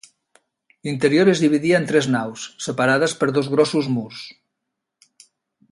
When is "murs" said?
3.99-4.23